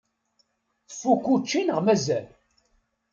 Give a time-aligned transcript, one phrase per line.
[0.89, 2.25] Tfukk učči neɣ mazal?